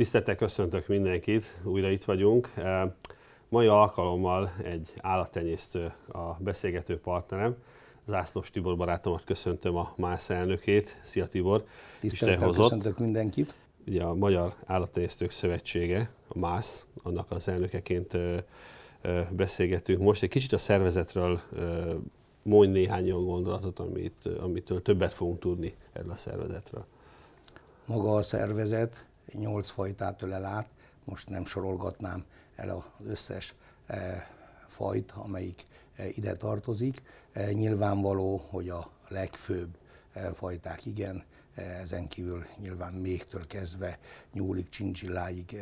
[0.00, 2.50] Tisztettel köszöntök mindenkit, újra itt vagyunk.
[3.48, 7.56] Mai alkalommal egy állattenyésztő a beszélgető partnerem.
[8.06, 10.98] Zászlós Tibor barátomat köszöntöm a MÁSZ elnökét.
[11.02, 11.64] Szia Tibor!
[11.98, 13.54] Tisztelettel köszöntök mindenkit!
[13.86, 18.16] Ugye a Magyar Állattenyésztők Szövetsége, a MÁSZ, annak az elnökeként
[19.30, 20.22] beszélgetünk most.
[20.22, 21.40] Egy kicsit a szervezetről
[22.42, 26.84] mondj néhány olyan gondolatot, amit, amitől többet fogunk tudni erről a szervezetről.
[27.86, 30.70] Maga a szervezet nyolc fajtát ölel át,
[31.04, 32.24] most nem sorolgatnám
[32.56, 33.54] el az összes
[33.86, 34.28] e,
[34.68, 35.66] fajt, amelyik
[35.96, 37.02] e, ide tartozik.
[37.32, 39.78] E, nyilvánvaló, hogy a legfőbb
[40.34, 43.98] fajták igen, ezen kívül nyilván mégtől kezdve
[44.32, 45.60] nyúlik, csincsilláig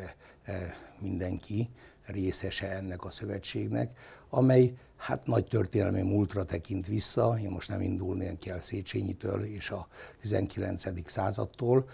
[0.99, 1.71] mindenki
[2.07, 8.47] részese ennek a szövetségnek, amely hát nagy történelmi múltra tekint vissza, én most nem indulnék
[8.47, 9.89] el Széchenyitől és a
[10.21, 11.11] 19.
[11.11, 11.89] századtól,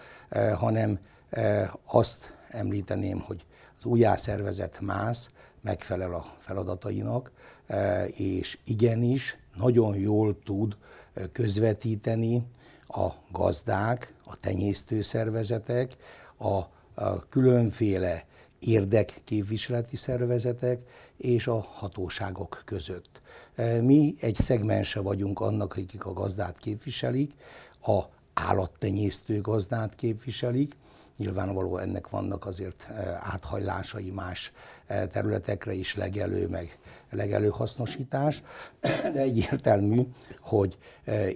[0.55, 0.99] hanem
[1.85, 3.45] azt említeném, hogy
[3.77, 5.29] az újjászervezett MÁSZ
[5.61, 7.31] megfelel a feladatainak,
[8.07, 10.77] és igenis nagyon jól tud
[11.31, 12.43] közvetíteni
[12.87, 15.95] a gazdák, a tenyésztőszervezetek,
[16.37, 16.61] a,
[16.93, 18.25] a különféle
[18.59, 20.81] érdekképviseleti szervezetek
[21.17, 23.19] és a hatóságok között.
[23.81, 27.33] Mi egy szegmense vagyunk annak, akik a gazdát képviselik,
[27.81, 28.01] a
[28.33, 30.75] állattenyésztő gazdát képviselik,
[31.17, 32.87] Nyilvánvaló ennek vannak azért
[33.19, 34.51] áthajlásai más
[35.11, 38.41] területekre is, legelő, meg legelő hasznosítás,
[39.13, 40.07] de egyértelmű,
[40.39, 40.77] hogy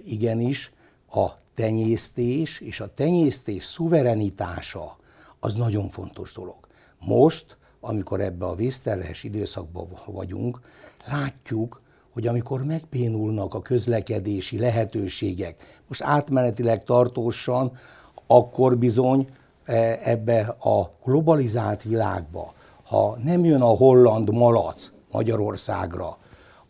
[0.04, 0.72] igenis
[1.10, 4.96] a tenyésztés és a tenyésztés szuverenitása
[5.40, 6.56] az nagyon fontos dolog.
[6.98, 10.60] Most, amikor ebbe a vízterhes időszakban vagyunk,
[11.06, 17.72] látjuk, hogy amikor megbénulnak a közlekedési lehetőségek, most átmenetileg tartósan,
[18.26, 19.28] akkor bizony
[20.02, 22.54] ebbe a globalizált világba,
[22.84, 26.18] ha nem jön a holland malac Magyarországra,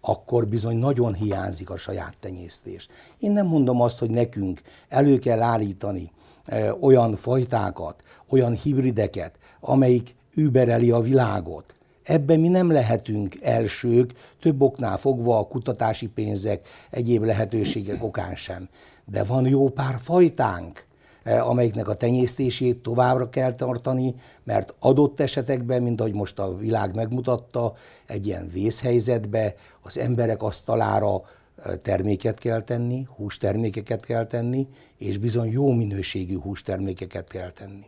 [0.00, 2.86] akkor bizony nagyon hiányzik a saját tenyésztés.
[3.18, 6.12] Én nem mondom azt, hogy nekünk elő kell állítani
[6.44, 11.74] e, olyan fajtákat, olyan hibrideket, amelyik übereli a világot.
[12.02, 18.68] Ebben mi nem lehetünk elsők, több oknál fogva a kutatási pénzek, egyéb lehetőségek okán sem.
[19.04, 20.88] De van jó pár fajtánk,
[21.24, 24.14] amelyiknek a tenyésztését továbbra kell tartani,
[24.44, 27.74] mert adott esetekben, mint ahogy most a világ megmutatta,
[28.06, 31.22] egy ilyen vészhelyzetbe az emberek asztalára
[31.56, 37.84] eh, terméket kell tenni, hústermékeket kell tenni, és bizony jó minőségű hústermékeket kell tenni.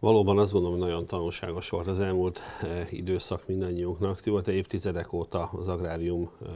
[0.00, 4.20] Valóban azt gondolom, hogy nagyon tanulságos volt az elmúlt eh, időszak mindannyiunknak.
[4.20, 6.48] Ti volt évtizedek óta az agrárium eh,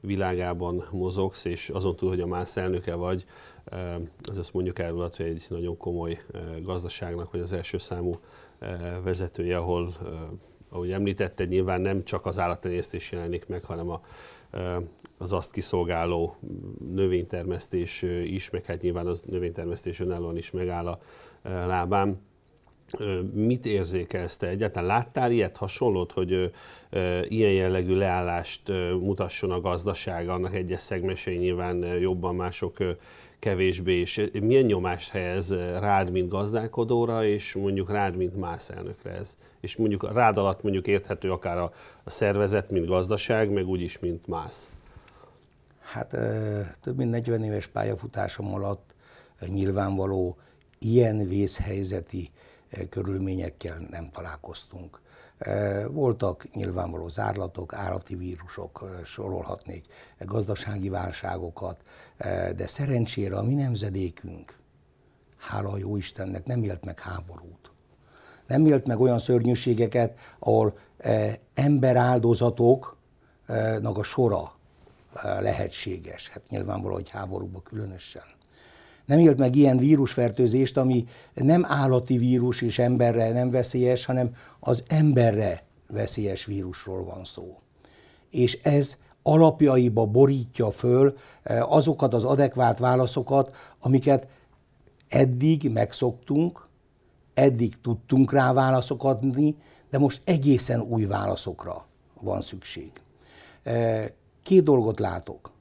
[0.00, 3.24] világában mozogsz, és azon túl, hogy a MÁSZ elnöke vagy,
[3.64, 3.94] eh,
[4.28, 4.78] az azt mondjuk
[5.16, 6.20] hogy egy nagyon komoly
[6.62, 8.18] gazdaságnak, vagy az első számú
[9.02, 9.94] vezetője, ahol,
[10.68, 14.00] ahogy említetted, nyilván nem csak az állattenyésztés jelenik meg, hanem a,
[15.18, 16.36] az azt kiszolgáló
[16.94, 20.98] növénytermesztés is, meg hát nyilván az növénytermesztés önállóan is megáll a
[21.42, 22.20] lábán
[23.32, 24.46] Mit érzékelsz te?
[24.46, 26.52] Egyáltalán láttál ilyet hasonlót, hogy
[27.28, 28.68] ilyen jellegű leállást
[29.00, 32.76] mutasson a gazdaság, annak egyes szegmesei nyilván jobban, mások
[33.38, 39.36] kevésbé, és milyen nyomást helyez rád, mint gazdálkodóra, és mondjuk rád, mint más elnökre ez?
[39.60, 41.72] És mondjuk rád alatt mondjuk érthető akár a,
[42.04, 44.54] a szervezet, mint gazdaság, meg úgyis, mint más.
[45.80, 46.08] Hát
[46.82, 48.94] több mint 40 éves pályafutásom alatt
[49.46, 50.36] nyilvánvaló
[50.78, 52.30] ilyen vészhelyzeti
[52.88, 55.00] körülményekkel nem találkoztunk.
[55.88, 59.86] Voltak nyilvánvaló zárlatok, állati vírusok, sorolhatnék
[60.18, 61.80] gazdasági válságokat,
[62.56, 64.58] de szerencsére a mi nemzedékünk,
[65.36, 67.70] hála a jó Istennek, nem élt meg háborút.
[68.46, 70.78] Nem élt meg olyan szörnyűségeket, ahol
[71.54, 74.54] emberáldozatoknak a sora
[75.22, 76.28] lehetséges.
[76.28, 78.38] Hát nyilvánvaló, hogy háborúban különösen
[79.06, 81.04] nem élt meg ilyen vírusfertőzést, ami
[81.34, 84.30] nem állati vírus és emberre nem veszélyes, hanem
[84.60, 87.58] az emberre veszélyes vírusról van szó.
[88.30, 94.26] És ez alapjaiba borítja föl eh, azokat az adekvát válaszokat, amiket
[95.08, 96.68] eddig megszoktunk,
[97.34, 99.56] eddig tudtunk rá válaszokat adni,
[99.90, 101.86] de most egészen új válaszokra
[102.20, 102.92] van szükség.
[103.62, 104.06] Eh,
[104.42, 105.52] két dolgot látok.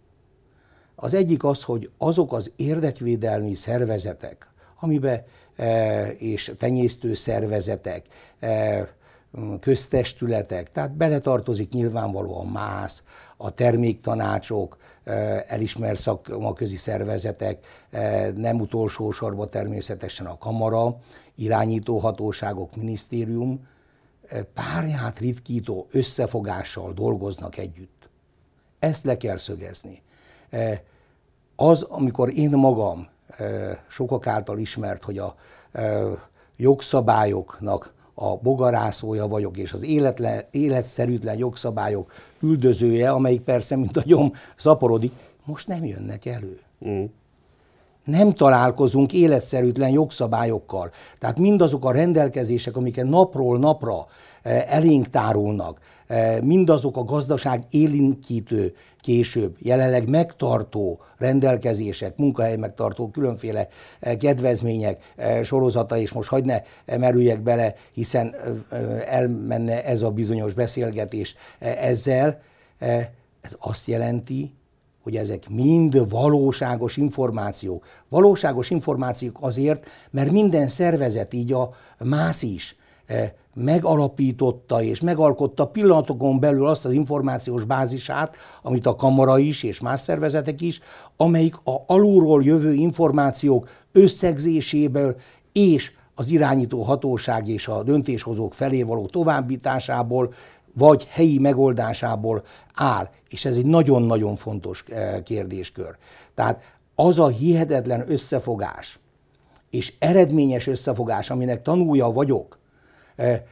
[1.01, 4.47] Az egyik az, hogy azok az érdekvédelmi szervezetek,
[4.79, 5.23] amiben
[5.55, 8.05] e, és tenyésztő szervezetek,
[8.39, 8.87] e,
[9.59, 13.03] köztestületek, tehát beletartozik nyilvánvalóan MÁSZ,
[13.37, 14.77] a terméktanácsok,
[15.47, 17.65] elismert szakmaközi szervezetek,
[18.35, 20.97] nem utolsó sorban természetesen a kamara,
[21.35, 23.67] irányítóhatóságok, minisztérium,
[24.53, 28.09] párját ritkító összefogással dolgoznak együtt.
[28.79, 30.01] Ezt le kell szögezni.
[31.55, 33.07] Az, amikor én magam
[33.87, 35.35] sokak által ismert, hogy a
[36.57, 42.11] jogszabályoknak a bogarászója vagyok, és az életlen, életszerűtlen jogszabályok
[42.41, 45.13] üldözője, amelyik persze, mint a gyom, szaporodik,
[45.45, 46.59] most nem jönnek elő.
[46.87, 47.03] Mm.
[48.09, 50.91] Nem találkozunk életszerűtlen jogszabályokkal.
[51.19, 54.05] Tehát mindazok a rendelkezések, amiket napról napra
[54.41, 63.67] Eh, elénk tárulnak, eh, mindazok a gazdaság élinkítő később, jelenleg megtartó rendelkezések, munkahely megtartó különféle
[63.99, 65.13] eh, kedvezmények
[65.43, 66.61] sorozata, és most hagyd ne
[66.97, 68.35] merüljek bele, hiszen
[69.05, 72.41] elmenne ez a bizonyos beszélgetés ezzel,
[73.41, 74.53] ez azt jelenti,
[75.03, 77.85] hogy ezek mind valóságos információk.
[78.09, 82.75] Valóságos információk azért, mert minden szervezet, így a MÁSZ is,
[83.53, 89.99] megalapította és megalkotta pillanatokon belül azt az információs bázisát, amit a kamara is és más
[89.99, 90.79] szervezetek is,
[91.17, 95.15] amelyik a alulról jövő információk összegzéséből
[95.51, 100.33] és az irányító hatóság és a döntéshozók felé való továbbításából
[100.73, 102.43] vagy helyi megoldásából
[102.73, 103.09] áll.
[103.29, 105.95] És ez egy nagyon-nagyon fontos eh, kérdéskör.
[106.33, 108.99] Tehát az a hihetetlen összefogás,
[109.69, 112.59] és eredményes összefogás, aminek tanulja vagyok,
[113.19, 113.43] E,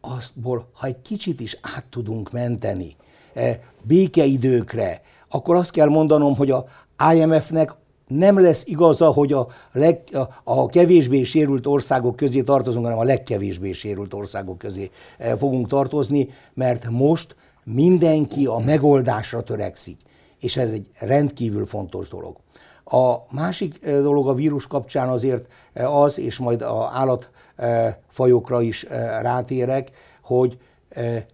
[0.00, 2.96] azból, ha egy kicsit is át tudunk menteni
[3.34, 6.64] e, békeidőkre, akkor azt kell mondanom, hogy a
[7.12, 7.74] IMF-nek
[8.06, 13.04] nem lesz igaza, hogy a, leg, a, a kevésbé sérült országok közé tartozunk, hanem a
[13.04, 20.00] legkevésbé sérült országok közé e, fogunk tartozni, mert most mindenki a megoldásra törekszik,
[20.40, 22.36] és ez egy rendkívül fontos dolog.
[22.84, 28.86] A másik dolog a vírus kapcsán azért az, és majd a állatfajokra is
[29.20, 29.90] rátérek,
[30.22, 30.58] hogy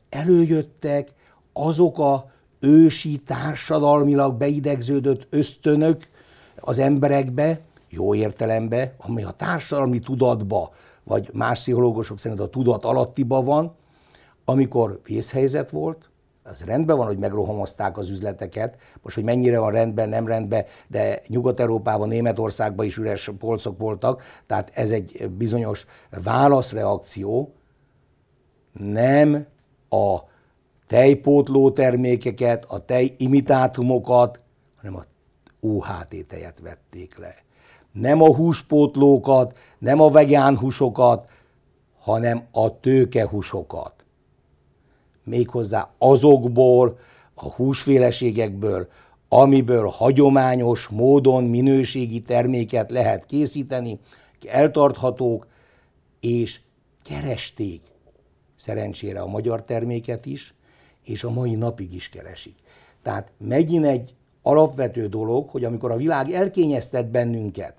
[0.09, 1.09] előjöttek
[1.53, 2.25] azok a
[2.61, 6.09] ősi társadalmilag beidegződött ösztönök
[6.65, 10.71] az emberekbe, jó értelembe, ami a társadalmi tudatba,
[11.05, 13.75] vagy más pszichológusok szerint a tudat alattiba van,
[14.45, 16.11] amikor vészhelyzet volt,
[16.45, 21.21] az rendben van, hogy megrohamozták az üzleteket, most, hogy mennyire van rendben, nem rendben, de
[21.27, 25.85] Nyugat-Európában, Németországban is üres polcok voltak, tehát ez egy bizonyos
[26.23, 27.55] válaszreakció,
[28.73, 29.47] nem
[29.89, 30.19] a
[30.87, 34.41] tejpótló termékeket, a tejimitátumokat,
[34.77, 35.03] hanem a
[35.67, 37.35] UHT tejet vették le.
[37.93, 41.31] Nem a húspótlókat, nem a vegán húsokat,
[41.99, 44.03] hanem a tőkehúsokat
[45.25, 46.99] méghozzá azokból,
[47.35, 48.89] a húsféleségekből,
[49.29, 53.99] amiből hagyományos módon minőségi terméket lehet készíteni,
[54.49, 55.47] eltarthatók,
[56.21, 56.61] és
[57.05, 57.83] keresték
[58.57, 60.55] szerencsére a magyar terméket is,
[61.05, 62.55] és a mai napig is keresik.
[63.03, 67.75] Tehát megint egy alapvető dolog, hogy amikor a világ elkényeztet bennünket,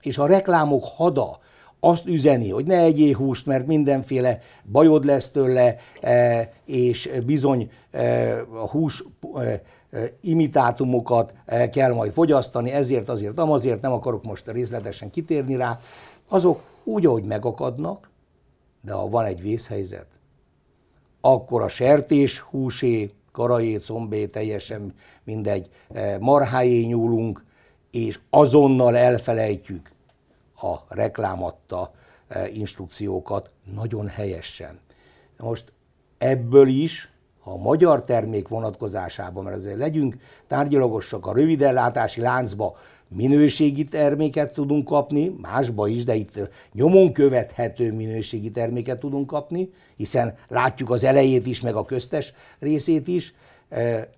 [0.00, 1.38] és a reklámok hada
[1.84, 4.38] azt üzeni, hogy ne egyél húst, mert mindenféle
[4.72, 9.04] bajod lesz tőle, e, és bizony e, a hús
[9.34, 9.62] e,
[10.20, 11.32] imitátumokat
[11.70, 15.78] kell majd fogyasztani, ezért, azért, amazért, nem akarok most részletesen kitérni rá,
[16.28, 18.10] azok úgy, ahogy megakadnak,
[18.80, 20.06] de ha van egy vészhelyzet,
[21.20, 25.68] akkor a sertés húsé, karajé, combé, teljesen mindegy,
[26.20, 27.44] marhájé nyúlunk,
[27.90, 29.90] és azonnal elfelejtjük
[30.56, 31.92] a reklámatta
[32.28, 34.80] e, instrukciókat nagyon helyesen.
[35.38, 35.72] Most
[36.18, 42.76] ebből is, ha a magyar termék vonatkozásában, mert azért legyünk tárgyalagosak a rövidellátási láncba,
[43.14, 50.34] minőségi terméket tudunk kapni, másba is, de itt nyomon követhető minőségi terméket tudunk kapni, hiszen
[50.48, 53.34] látjuk az elejét is, meg a köztes részét is,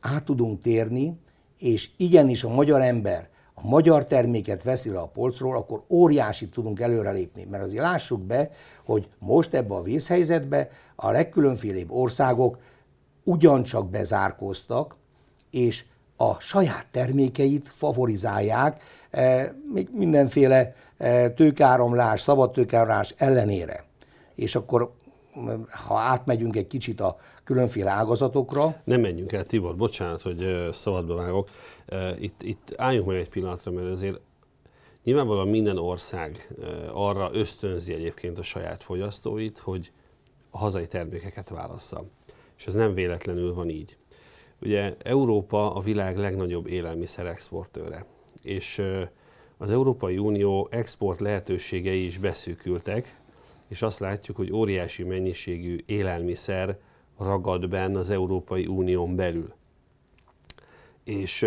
[0.00, 1.18] át tudunk térni,
[1.58, 6.80] és igenis a magyar ember a magyar terméket veszi le a polcról, akkor óriási tudunk
[6.80, 7.46] előrelépni.
[7.50, 8.50] Mert azért lássuk be,
[8.84, 12.58] hogy most ebbe a vészhelyzetbe a legkülönfélébb országok
[13.24, 14.96] ugyancsak bezárkóztak,
[15.50, 15.84] és
[16.16, 23.84] a saját termékeit favorizálják e, még mindenféle e, tőkáramlás, szabad tőkáramlás ellenére.
[24.34, 24.92] És akkor
[25.86, 28.80] ha átmegyünk egy kicsit a különféle ágazatokra.
[28.84, 31.48] Nem menjünk el, Tibor, bocsánat, hogy szabadba vágok.
[32.18, 34.20] Itt, itt álljunk meg egy pillanatra, mert azért
[35.04, 36.54] nyilvánvalóan minden ország
[36.92, 39.92] arra ösztönzi egyébként a saját fogyasztóit, hogy
[40.50, 42.04] a hazai termékeket válassza.
[42.58, 43.96] És ez nem véletlenül van így.
[44.64, 48.06] Ugye Európa a világ legnagyobb élelmiszer exportőre,
[48.42, 48.82] és
[49.56, 53.20] az Európai Unió export lehetőségei is beszűkültek,
[53.68, 56.78] és azt látjuk, hogy óriási mennyiségű élelmiszer
[57.18, 59.52] ragad benn az Európai Unión belül.
[61.04, 61.40] És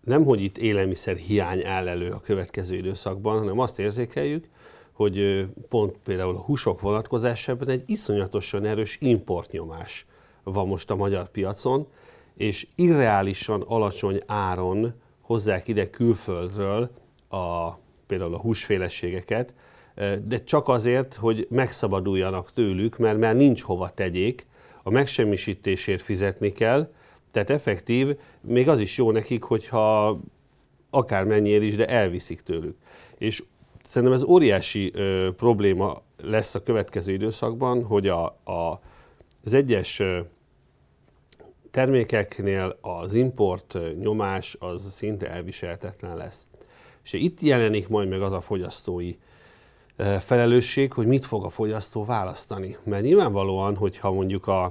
[0.00, 4.48] nem, hogy itt élelmiszer hiány áll elő a következő időszakban, hanem azt érzékeljük,
[4.92, 10.06] hogy pont például a húsok vonatkozásában egy iszonyatosan erős importnyomás
[10.42, 11.86] van most a magyar piacon,
[12.38, 16.90] és irreálisan alacsony áron hozzák ide külföldről
[17.28, 17.70] a,
[18.06, 19.54] például a húsféleségeket,
[20.24, 24.46] de csak azért, hogy megszabaduljanak tőlük, mert már nincs hova tegyék,
[24.82, 26.92] a megsemmisítésért fizetni kell,
[27.30, 30.20] tehát effektív, még az is jó nekik, hogyha
[30.90, 32.76] akármennyiért is, de elviszik tőlük.
[33.18, 33.42] És
[33.84, 38.80] szerintem ez óriási ö, probléma lesz a következő időszakban, hogy a, a,
[39.44, 40.20] az egyes ö,
[41.70, 46.46] termékeknél az import nyomás az szinte elviselhetetlen lesz.
[47.04, 49.14] És itt jelenik majd meg az a fogyasztói
[50.18, 52.76] felelősség, hogy mit fog a fogyasztó választani.
[52.84, 54.64] Mert nyilvánvalóan, hogyha mondjuk a,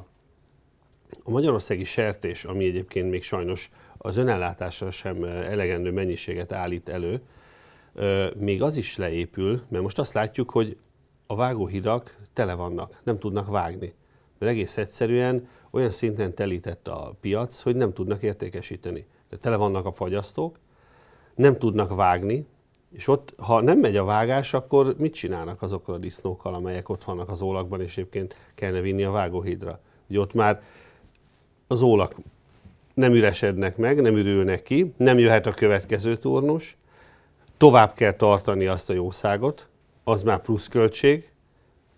[1.24, 7.22] a magyarországi sertés, ami egyébként még sajnos az önellátásra sem elegendő mennyiséget állít elő,
[8.36, 10.78] még az is leépül, mert most azt látjuk, hogy
[11.28, 13.94] a vágóhidak tele vannak, nem tudnak vágni.
[14.40, 19.06] Mert egész egyszerűen olyan szinten telített a piac, hogy nem tudnak értékesíteni.
[19.30, 20.60] Tehát tele vannak a fagyasztók,
[21.36, 22.46] nem tudnak vágni,
[22.92, 27.04] és ott, ha nem megy a vágás, akkor mit csinálnak azokkal a disznókkal, amelyek ott
[27.04, 29.80] vannak az ólakban, és egyébként kellene vinni a vágóhídra?
[30.10, 30.62] Ugye ott már
[31.68, 32.16] az ólak
[32.94, 36.78] nem üresednek meg, nem ürülnek ki, nem jöhet a következő turnus,
[37.58, 39.68] tovább kell tartani azt a jószágot,
[40.04, 41.32] az már pluszköltség,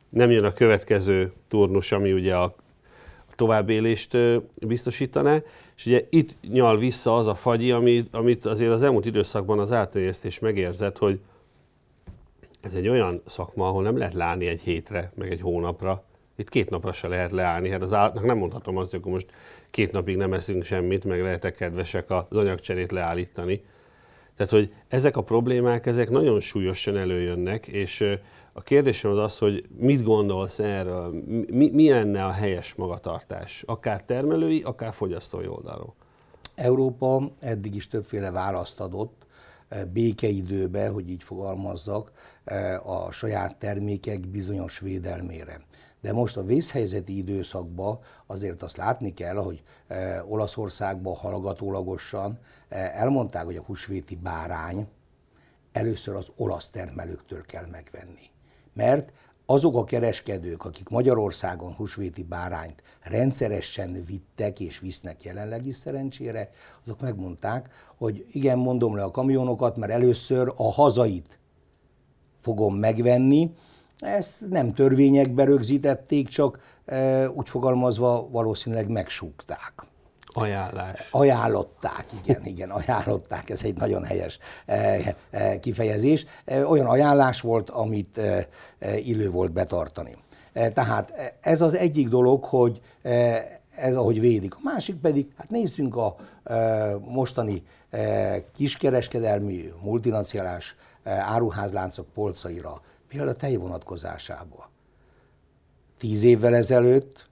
[0.09, 2.55] nem jön a következő turnus, ami ugye a
[3.39, 4.17] továbbélést
[4.55, 5.41] biztosítaná,
[5.75, 9.71] és ugye itt nyal vissza az a fagyi, amit, amit azért az elmúlt időszakban az
[9.71, 11.19] átterjesztés megérzett, hogy
[12.61, 16.03] ez egy olyan szakma, ahol nem lehet leállni egy hétre, meg egy hónapra.
[16.35, 17.69] Itt két napra se lehet leállni.
[17.69, 19.27] Hát az állatnak nem mondhatom azt, hogy most
[19.71, 23.61] két napig nem eszünk semmit, meg lehetek kedvesek az anyagcserét leállítani.
[24.35, 28.17] Tehát, hogy ezek a problémák, ezek nagyon súlyosan előjönnek, és
[28.59, 34.03] a kérdésem az az, hogy mit gondolsz erről, mi, mi lenne a helyes magatartás, akár
[34.03, 35.95] termelői, akár fogyasztói oldalról?
[36.55, 39.25] Európa eddig is többféle választ adott,
[39.67, 42.11] eh, békeidőbe, hogy így fogalmazzak,
[42.43, 45.61] eh, a saját termékek bizonyos védelmére.
[46.01, 52.39] De most a vészhelyzeti időszakban azért azt látni kell, hogy eh, Olaszországban hallgatólagosan
[52.69, 54.87] elmondták, hogy a húsvéti bárány
[55.71, 58.37] először az olasz termelőktől kell megvenni
[58.73, 59.13] mert
[59.45, 66.49] azok a kereskedők, akik Magyarországon húsvéti bárányt rendszeresen vittek és visznek jelenleg is szerencsére,
[66.85, 71.39] azok megmondták, hogy igen, mondom le a kamionokat, mert először a hazait
[72.41, 73.51] fogom megvenni.
[73.99, 79.87] Ezt nem törvényekbe rögzítették, csak e, úgy fogalmazva valószínűleg megsúgták.
[80.31, 81.07] Ajánlás.
[81.11, 86.25] Ajánlották, igen, igen, ajánlották, ez egy nagyon helyes eh, eh, kifejezés.
[86.45, 88.19] Eh, olyan ajánlás volt, amit
[88.95, 90.17] illő volt betartani.
[90.53, 92.81] Tehát ez az egyik dolog, hogy
[93.75, 94.55] ez ahogy védik.
[94.55, 96.15] A másik pedig, hát nézzünk a
[97.05, 97.63] mostani
[98.55, 104.69] kiskereskedelmi, multinacionális áruházláncok polcaira, például a tej vonatkozásába.
[105.97, 107.29] Tíz évvel ezelőtt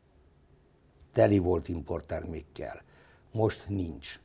[1.13, 2.85] teli volt importtermékkel
[3.31, 4.19] most nincs.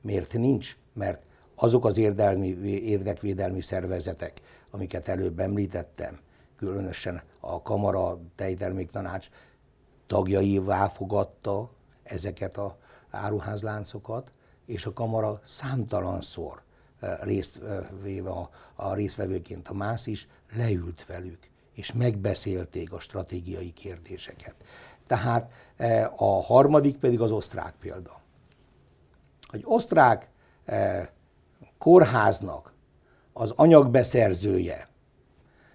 [0.00, 0.76] Miért nincs?
[0.92, 1.24] Mert
[1.54, 4.40] azok az érdelmi, érdekvédelmi szervezetek,
[4.70, 6.18] amiket előbb említettem,
[6.56, 9.28] különösen a Kamara Tejterméktanács
[10.06, 11.70] tagjaivá fogadta
[12.02, 12.78] ezeket a
[13.10, 14.32] áruházláncokat,
[14.66, 16.62] és a Kamara számtalanszor
[17.00, 21.38] eh, részt eh, véve a, a résztvevőként a MÁSZ is leült velük,
[21.72, 24.54] és megbeszélték a stratégiai kérdéseket.
[25.06, 28.17] Tehát eh, a harmadik pedig az osztrák példa
[29.52, 30.28] egy osztrák
[30.64, 31.08] eh,
[31.78, 32.72] kórháznak
[33.32, 34.88] az anyagbeszerzője,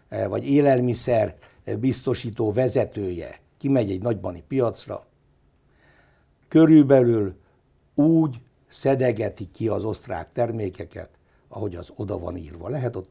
[0.07, 5.05] eh, vagy élelmiszer eh, biztosító vezetője kimegy egy nagybani piacra,
[6.47, 7.35] körülbelül
[7.95, 11.09] úgy szedegeti ki az osztrák termékeket,
[11.47, 12.69] ahogy az oda van írva.
[12.69, 13.09] Lehet ott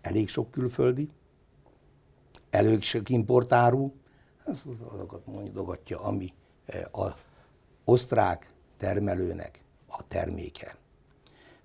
[0.00, 1.10] elég sok külföldi,
[2.50, 3.92] elég sok importáru,
[4.44, 6.32] azokat mondogatja, ami
[6.90, 7.12] az
[7.84, 10.76] osztrák termelőnek a terméke.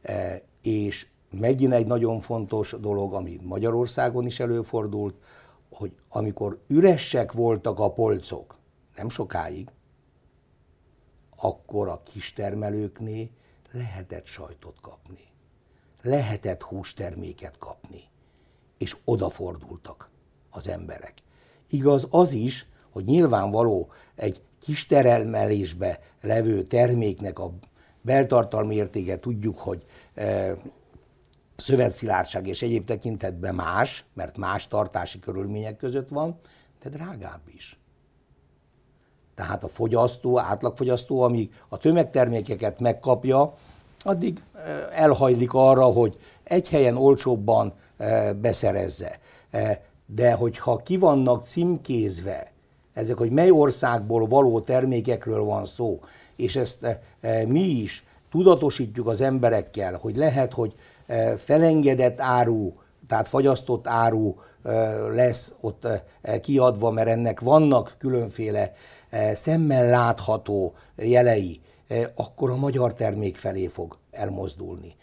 [0.01, 5.15] E, és megint egy nagyon fontos dolog, ami Magyarországon is előfordult,
[5.69, 8.55] hogy amikor üresek voltak a polcok,
[8.95, 9.69] nem sokáig,
[11.35, 13.29] akkor a kistermelőknél
[13.71, 15.23] lehetett sajtot kapni,
[16.01, 18.01] lehetett hústerméket kapni,
[18.77, 20.09] és odafordultak
[20.49, 21.13] az emberek.
[21.69, 27.53] Igaz az is, hogy nyilvánvaló egy kis termelésbe levő terméknek a
[28.01, 30.53] beltartalmi értéke tudjuk, hogy e,
[31.55, 36.39] szövetszilárdság és egyéb tekintetben más, mert más tartási körülmények között van,
[36.83, 37.79] de drágább is.
[39.35, 43.53] Tehát a fogyasztó, átlagfogyasztó, amíg a tömegtermékeket megkapja,
[43.99, 44.59] addig e,
[44.91, 49.19] elhajlik arra, hogy egy helyen olcsóbban e, beszerezze.
[50.05, 52.50] De hogyha ki vannak címkézve
[52.93, 55.99] ezek, hogy mely országból való termékekről van szó,
[56.35, 60.73] és ezt e, e, mi is tudatosítjuk az emberekkel, hogy lehet, hogy
[61.07, 62.73] e, felengedett áru,
[63.07, 64.35] tehát fagyasztott áru
[65.13, 65.87] lesz ott
[66.41, 68.73] kiadva, mert ennek vannak különféle
[69.33, 71.61] szemmel látható jelei,
[72.15, 74.95] akkor a magyar termék felé fog elmozdulni.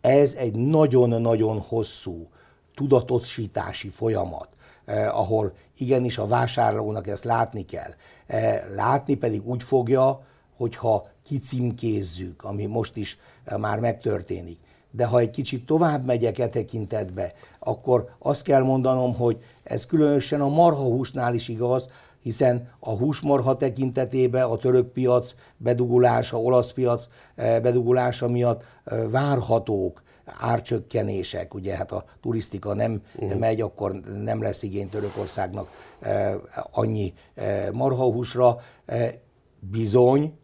[0.00, 2.28] Ez egy nagyon-nagyon hosszú
[2.74, 4.48] tudatosítási folyamat.
[4.92, 7.90] Eh, ahol igenis a vásárlónak ezt látni kell.
[8.26, 10.20] Eh, látni pedig úgy fogja,
[10.56, 14.58] hogyha kicimkézzük, ami most is eh, már megtörténik.
[14.90, 20.40] De ha egy kicsit tovább megyek e tekintetbe, akkor azt kell mondanom, hogy ez különösen
[20.40, 21.88] a marhahúsnál is igaz,
[22.22, 27.06] hiszen a húsmarha tekintetében a török piac bedugulása, olasz piac
[27.36, 28.64] bedugulása miatt
[29.10, 33.38] várhatók árcsökkenések, ugye hát a turisztika nem uh-huh.
[33.38, 35.68] megy, akkor nem lesz igény Törökországnak
[36.00, 36.34] eh,
[36.70, 38.58] annyi eh, marhahúsra.
[38.86, 39.14] Eh,
[39.58, 40.38] bizony,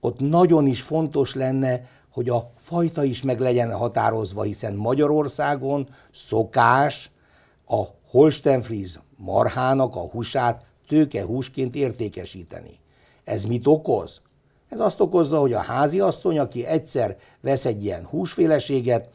[0.00, 7.10] ott nagyon is fontos lenne, hogy a fajta is meg legyen határozva, hiszen Magyarországon szokás
[7.64, 12.78] a Holstenfries marhának a húsát tőkehúsként értékesíteni.
[13.24, 14.20] Ez mit okoz?
[14.68, 19.08] Ez azt okozza, hogy a házi asszony, aki egyszer vesz egy ilyen húsféleséget,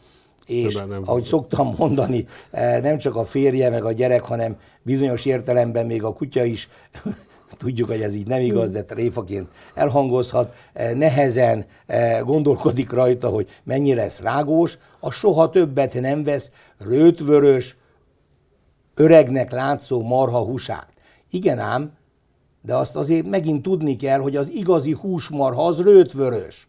[0.46, 5.26] és nem ahogy szoktam mondani, eh, nem csak a férje meg a gyerek, hanem bizonyos
[5.26, 6.70] értelemben még a kutya is,
[7.58, 13.48] tudjuk, hogy ez így nem igaz, de réfaként elhangozhat, eh, nehezen eh, gondolkodik rajta, hogy
[13.64, 17.78] mennyi lesz rágós, a soha többet nem vesz rőtvörös,
[18.96, 20.88] öregnek látszó marha húsát.
[21.30, 21.92] Igen ám,
[22.62, 26.68] de azt azért megint tudni kell, hogy az igazi húsmarha az rőtvörös.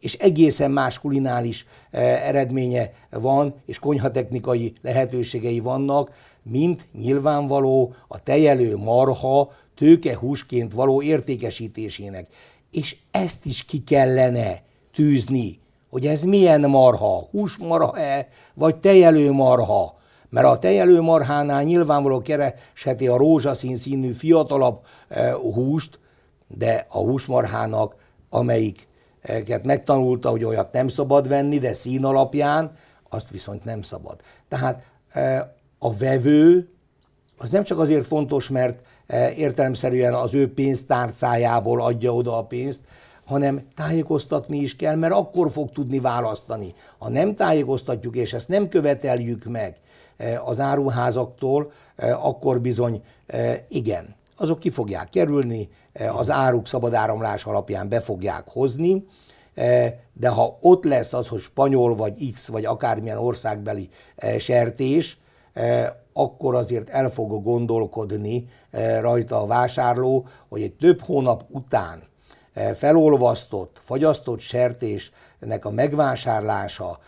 [0.00, 6.10] És egészen más kulinális eh, eredménye van, és konyhatechnikai lehetőségei vannak,
[6.42, 12.26] mint nyilvánvaló a tejelő marha tőkehúsként való értékesítésének.
[12.70, 14.62] És ezt is ki kellene
[14.94, 15.58] tűzni,
[15.90, 19.97] hogy ez milyen marha, húsmarha-e, vagy tejelő marha
[20.30, 25.98] mert a tejelő marhánál nyilvánvaló keresheti a rózsaszín színű fiatalabb eh, húst,
[26.46, 27.94] de a húsmarhának,
[28.30, 32.72] amelyiket megtanulta, hogy olyat nem szabad venni, de szín alapján,
[33.08, 34.20] azt viszont nem szabad.
[34.48, 35.40] Tehát eh,
[35.78, 36.68] a vevő
[37.36, 42.80] az nem csak azért fontos, mert eh, értelemszerűen az ő pénztárcájából adja oda a pénzt,
[43.28, 46.74] hanem tájékoztatni is kell, mert akkor fog tudni választani.
[46.98, 49.76] Ha nem tájékoztatjuk, és ezt nem követeljük meg,
[50.18, 55.68] Eh, az áruházaktól, eh, akkor bizony eh, igen, azok ki fogják kerülni,
[56.12, 59.06] az áruk szabad áramlás alapján be fogják hozni,
[60.12, 63.88] de ha ott lesz az, hogy spanyol vagy X vagy akármilyen országbeli
[64.38, 65.18] sertés,
[66.12, 68.48] akkor azért el fog gondolkodni
[69.00, 72.02] rajta a vásárló, hogy egy több hónap után
[72.76, 76.98] felolvasztott, fagyasztott sertésnek a megvásárlása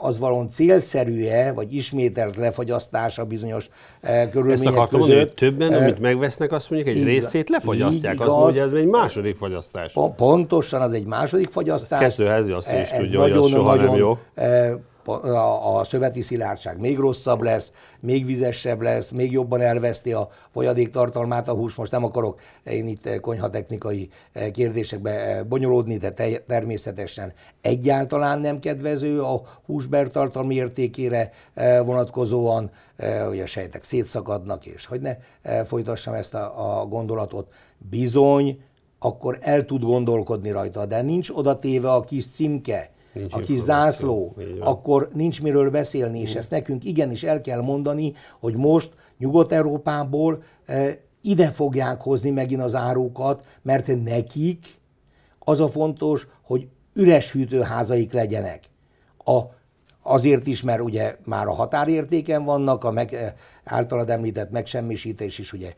[0.00, 3.68] az valon célszerű-e, vagy ismételt lefagyasztása bizonyos
[4.00, 4.92] eh, körülmények Ezt között.
[4.92, 8.20] Mondani, többen, amit megvesznek, azt mondjuk egy így, részét lefagyasztják.
[8.20, 9.92] Azt mondja, ez egy második fagyasztás.
[10.16, 12.00] Pontosan, az egy második fagyasztás.
[12.00, 14.18] Kezdőházi azt is ez tudja, nagyon, hogy az soha nagyon, nem jó
[15.04, 21.48] a, a szöveti szilárdság még rosszabb lesz, még vizesebb lesz, még jobban elveszti a folyadéktartalmát
[21.48, 21.74] a hús.
[21.74, 28.58] Most nem akarok én itt konyhatechnikai eh, kérdésekbe eh, bonyolódni, de te, természetesen egyáltalán nem
[28.58, 32.70] kedvező a húsbertartalmi értékére eh, vonatkozóan,
[33.26, 35.16] hogy a sejtek szétszakadnak, és hogy ne
[35.64, 37.52] folytassam ezt a, a gondolatot.
[37.78, 38.60] Bizony,
[38.98, 43.58] akkor el tud gondolkodni rajta, de nincs oda téve a kis címke, Nincs a kis
[43.58, 50.42] zászló, akkor nincs miről beszélni, és ezt nekünk igenis el kell mondani, hogy most Nyugat-Európából
[50.66, 54.66] e, ide fogják hozni megint az árukat, mert nekik
[55.38, 58.64] az a fontos, hogy üres hűtőházaik legyenek.
[59.24, 59.40] A,
[60.02, 65.72] azért is, mert ugye már a határértéken vannak, a meg, általad említett megsemmisítés is ugye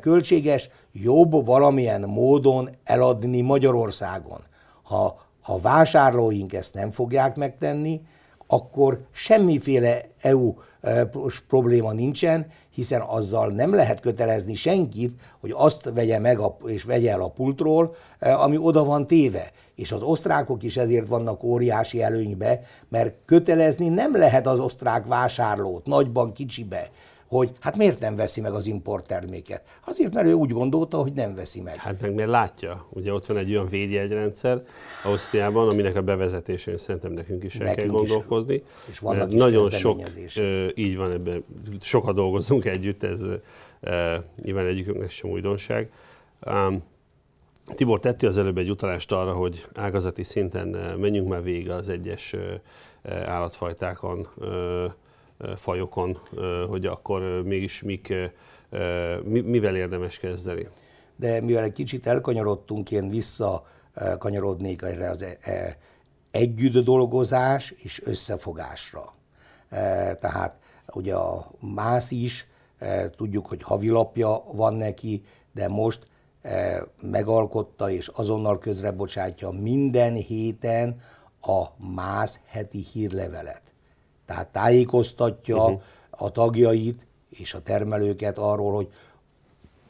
[0.00, 4.40] költséges, jobb valamilyen módon eladni Magyarországon.
[4.82, 8.00] Ha a vásárlóink ezt nem fogják megtenni,
[8.46, 10.54] akkor semmiféle EU
[11.48, 17.10] probléma nincsen, hiszen azzal nem lehet kötelezni senkit, hogy azt vegye meg a, és vegye
[17.10, 19.50] el a pultról, ami oda van téve.
[19.74, 25.86] És az osztrákok is ezért vannak óriási előnybe, mert kötelezni nem lehet az osztrák vásárlót,
[25.86, 26.90] nagyban, kicsibe
[27.28, 29.62] hogy hát miért nem veszi meg az importterméket?
[29.84, 31.76] Azért, mert ő úgy gondolta, hogy nem veszi meg.
[31.76, 32.86] Hát meg miért látja?
[32.90, 34.64] Ugye ott van egy olyan védjegyrendszer
[35.04, 38.54] Ausztriában, aminek a bevezetésén szerintem nekünk is el nekünk kell gondolkozni.
[38.54, 38.62] Is.
[38.90, 40.00] És vannak is Nagyon sok,
[40.74, 41.44] így van ebben,
[41.80, 43.20] sokat dolgozunk együtt, ez
[44.42, 45.90] nyilván egyikünknek sem újdonság.
[47.74, 52.36] Tibor tetti az előbb egy utalást arra, hogy ágazati szinten menjünk már végig az egyes
[53.26, 54.28] állatfajtákon,
[55.56, 56.18] fajokon,
[56.68, 58.14] hogy akkor mégis mik,
[59.22, 60.68] mivel érdemes kezdeni.
[61.16, 63.66] De mivel egy kicsit elkanyarodtunk, én vissza
[64.18, 65.24] kanyarodnék erre az
[66.30, 69.14] együtt dolgozás és összefogásra.
[70.14, 70.56] Tehát
[70.92, 72.46] ugye a mász is,
[73.16, 75.22] tudjuk, hogy havilapja van neki,
[75.52, 76.06] de most
[77.02, 81.00] megalkotta és azonnal közrebocsátja minden héten
[81.40, 83.67] a MÁSZ heti hírlevelet.
[84.28, 85.80] Tehát tájékoztatja uh-huh.
[86.10, 88.88] a tagjait és a termelőket arról, hogy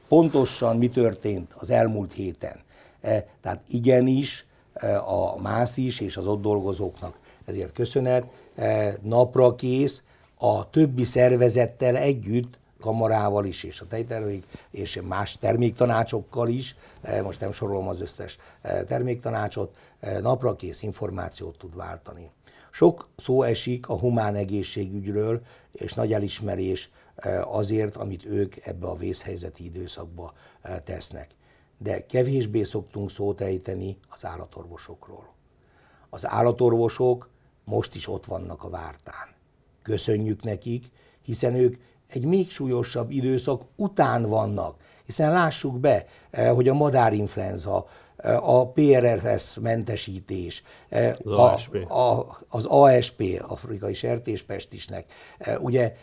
[0.09, 2.61] pontosan mi történt az elmúlt héten.
[3.01, 8.25] E, tehát igenis e, a MÁSZ is és az ott dolgozóknak ezért köszönet,
[8.57, 10.03] e, napra kész
[10.35, 16.77] a többi szervezettel együtt, kamarával is, és a tejterőik, és más terméktanácsokkal is,
[17.23, 18.39] most nem sorolom az összes
[18.87, 19.77] terméktanácsot,
[20.21, 22.31] napra kész információt tud váltani.
[22.79, 25.41] Sok szó esik a humán egészségügyről,
[25.73, 31.31] és nagy elismerés eh, azért, amit ők ebbe a vészhelyzeti időszakba eh, tesznek.
[31.79, 35.33] De kevésbé szoktunk szót ejteni az állatorvosokról.
[36.11, 37.29] Az állatorvosok
[37.65, 39.35] most is ott vannak a vártán.
[39.83, 40.85] Köszönjük nekik,
[41.23, 44.77] hiszen ők egy még súlyosabb időszak után vannak,
[45.09, 47.87] hiszen lássuk be, eh, hogy a madárinfluenza,
[48.41, 50.63] a PRRS mentesítés,
[51.25, 55.05] az a, ASP, a, az ASP, afrikai sertéspestisnek,
[55.61, 55.95] ugye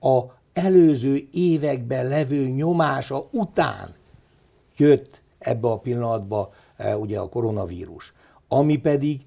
[0.00, 0.20] a
[0.52, 3.94] előző években levő nyomása után
[4.76, 6.52] jött ebbe a pillanatba
[6.96, 8.12] ugye a koronavírus.
[8.48, 9.20] Ami pedig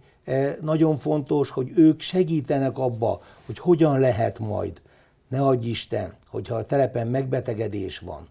[0.61, 4.81] nagyon fontos, hogy ők segítenek abba, hogy hogyan lehet majd,
[5.27, 8.27] ne adj Isten, hogyha a telepen megbetegedés van,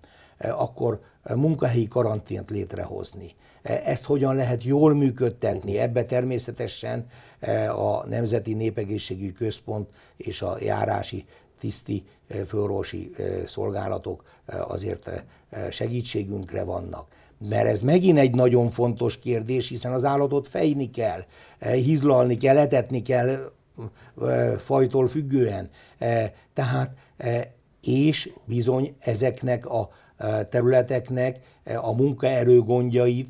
[0.51, 1.01] akkor
[1.35, 3.35] munkahelyi karantént létrehozni.
[3.63, 5.79] Ezt hogyan lehet jól működtetni?
[5.79, 7.07] Ebbe természetesen
[7.77, 11.25] a Nemzeti Népegészségügyi Központ és a járási
[11.61, 12.05] tiszti
[12.47, 13.11] főorvosi
[13.47, 15.25] szolgálatok azért
[15.71, 17.07] segítségünkre vannak.
[17.49, 21.21] Mert ez megint egy nagyon fontos kérdés, hiszen az állatot fejni kell,
[21.61, 23.53] hizlalni kell, etetni kell
[24.59, 25.71] fajtól függően.
[26.53, 26.93] Tehát
[27.83, 29.91] és bizony ezeknek a
[30.49, 31.39] területeknek
[31.77, 33.29] a munkaerő gondjait,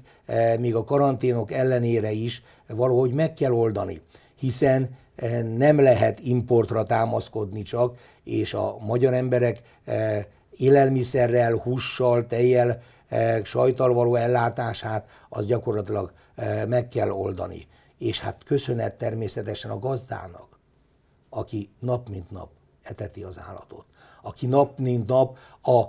[0.58, 4.00] még a karanténok ellenére is valahogy meg kell oldani,
[4.38, 4.96] hiszen
[5.56, 9.62] nem lehet importra támaszkodni csak, és a magyar emberek
[10.50, 12.80] élelmiszerrel, hússal, tejjel,
[13.42, 16.12] sajtal való ellátását, az gyakorlatilag
[16.68, 17.66] meg kell oldani.
[17.98, 20.58] És hát köszönet természetesen a gazdának,
[21.30, 22.48] aki nap mint nap
[22.82, 23.84] eteti az állatot,
[24.22, 25.84] aki nap mint nap a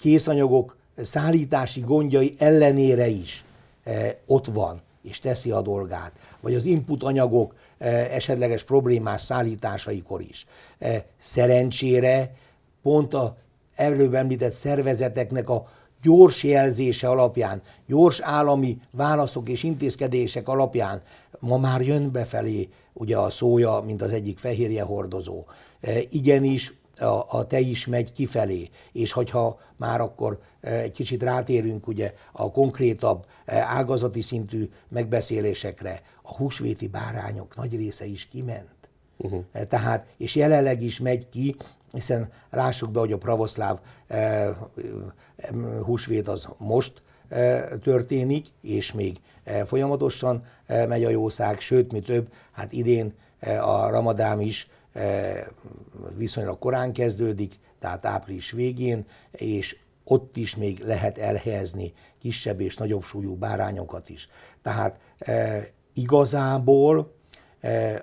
[0.00, 3.44] készanyagok szállítási gondjai ellenére is
[3.84, 10.20] eh, ott van és teszi a dolgát, vagy az input anyagok eh, esetleges problémás szállításaikor
[10.20, 10.46] is.
[10.78, 12.34] Eh, szerencsére
[12.82, 13.36] pont a
[13.74, 15.66] előbb említett szervezeteknek a
[16.02, 21.02] gyors jelzése alapján, gyors állami válaszok és intézkedések alapján
[21.38, 25.44] ma már jön befelé ugye a szója, mint az egyik fehérje hordozó.
[26.08, 31.86] Igenis a, a te is megy kifelé, és hogyha már akkor e, egy kicsit rátérünk
[31.86, 38.68] ugye a konkrétabb e, ágazati szintű megbeszélésekre, a húsvéti bárányok nagy része is kiment.
[39.16, 39.44] Uh-huh.
[39.68, 41.56] Tehát, és jelenleg is megy ki,
[41.92, 44.48] hiszen lássuk be, hogy a pravoszláv eh,
[45.84, 52.00] húsvét az most eh, történik, és még eh, folyamatosan eh, megy a jószág, sőt, mi
[52.00, 54.68] több, hát idén eh, a ramadám is
[56.16, 63.02] viszonylag korán kezdődik, tehát április végén, és ott is még lehet elhelyezni kisebb és nagyobb
[63.02, 64.26] súlyú bárányokat is.
[64.62, 67.12] Tehát e, igazából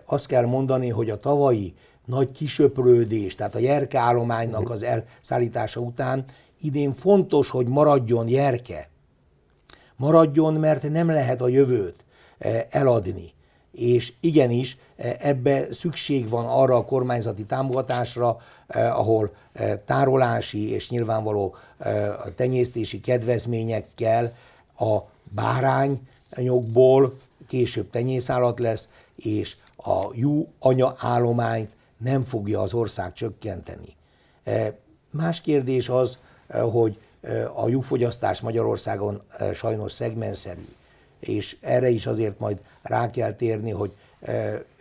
[0.06, 1.73] azt kell mondani, hogy a tavalyi
[2.06, 6.26] nagy kisöprődés, tehát a jerke állománynak az elszállítása után
[6.62, 8.89] idén fontos, hogy maradjon jerke.
[9.95, 12.06] Maradjon, mert nem lehet a jövőt
[12.69, 13.34] eladni.
[13.78, 14.78] És igenis,
[15.20, 18.38] ebbe szükség van arra a kormányzati támogatásra,
[18.74, 19.32] ahol
[19.86, 21.56] tárolási és nyilvánvaló
[22.36, 24.34] tenyésztési kedvezményekkel
[24.78, 27.16] a bárányokból
[27.48, 33.96] később tenyészállat lesz, és a jó anya állományt nem fogja az ország csökkenteni.
[35.12, 36.18] Más kérdés az,
[36.72, 37.00] hogy
[37.56, 39.22] a lyukfogyasztás Magyarországon
[39.54, 40.68] sajnos szegmenszerű,
[41.20, 43.95] és erre is azért majd rá kell térni, hogy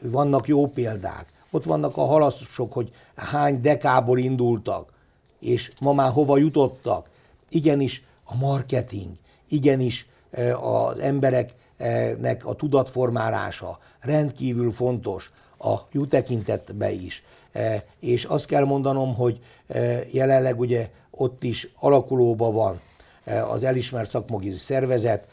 [0.03, 1.27] vannak jó példák.
[1.51, 4.93] Ott vannak a halaszok, hogy hány dekából indultak,
[5.41, 7.09] és ma már hova jutottak.
[7.51, 9.11] Igenis a marketing,
[9.49, 10.07] igenis
[10.61, 17.23] az embereknek a tudatformálása rendkívül fontos a jó tekintetbe is.
[18.01, 19.41] És azt kell mondanom, hogy
[20.11, 22.81] jelenleg ugye ott is alakulóban van
[23.49, 25.27] az elismert szakmagizi szervezet,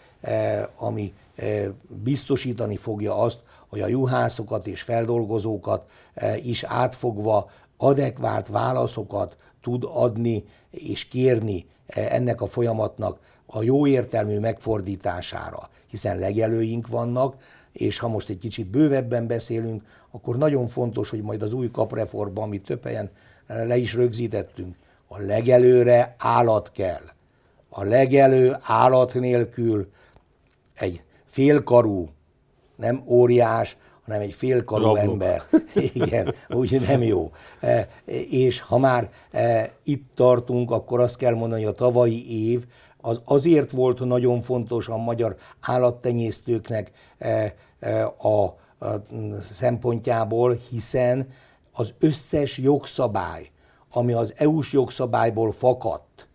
[0.78, 1.14] ami
[1.88, 5.86] biztosítani fogja azt, hogy a juhászokat és feldolgozókat
[6.44, 15.70] is átfogva adekvát válaszokat tud adni és kérni ennek a folyamatnak a jó értelmű megfordítására,
[15.88, 17.36] hiszen legelőink vannak,
[17.72, 22.44] és ha most egy kicsit bővebben beszélünk, akkor nagyon fontos, hogy majd az új kapreformban,
[22.44, 23.12] amit több helyen
[23.48, 24.76] le is rögzítettünk,
[25.08, 27.02] a legelőre állat kell.
[27.70, 29.90] A legelő állat nélkül
[30.74, 32.10] egy félkarú,
[32.76, 35.12] nem óriás, hanem egy félkarú Rablok.
[35.12, 35.44] ember.
[35.94, 37.32] Igen, úgy nem jó.
[37.60, 37.88] E,
[38.30, 42.66] és ha már e, itt tartunk, akkor azt kell mondani, hogy a tavalyi év
[43.02, 47.56] az azért volt nagyon fontos a magyar állattenyésztőknek e,
[48.06, 48.56] a
[49.52, 51.28] szempontjából, hiszen
[51.72, 53.52] az összes jogszabály,
[53.92, 56.28] ami az EU-s jogszabályból fakadt,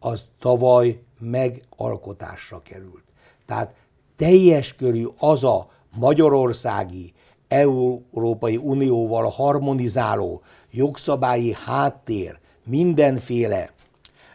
[0.00, 3.09] az tavaly megalkotásra került.
[3.50, 3.74] Tehát
[4.16, 5.66] teljes körű az a
[5.98, 7.12] magyarországi
[7.48, 13.70] Európai Unióval harmonizáló jogszabályi háttér mindenféle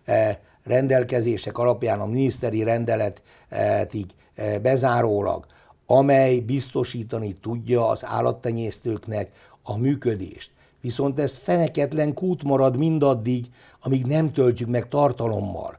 [0.06, 5.45] eh, rendelkezések alapján a miniszteri rendeletig eh, bezárólag,
[5.86, 9.32] amely biztosítani tudja az állattenyésztőknek
[9.63, 10.51] a működést.
[10.82, 13.45] Viszont ez feneketlen kút marad mindaddig,
[13.82, 15.78] amíg nem töltjük meg tartalommal.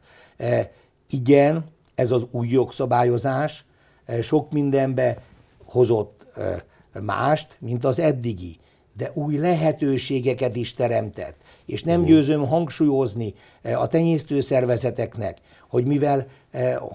[1.10, 3.64] Igen, ez az új jogszabályozás
[4.04, 5.22] e, sok mindenbe
[5.64, 6.64] hozott e,
[7.00, 8.56] mást, mint az eddigi,
[8.96, 11.36] de új lehetőségeket is teremtett.
[11.66, 16.26] És nem győzöm hangsúlyozni a tenyésztőszervezeteknek, hogy mivel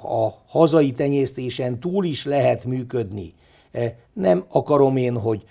[0.03, 3.33] a hazai tenyésztésen túl is lehet működni,
[4.13, 5.43] nem akarom én, hogy